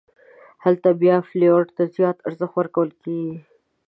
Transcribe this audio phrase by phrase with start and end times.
[0.63, 3.37] هلته بیا فلېور ته زیات ارزښت ورکول کېږي.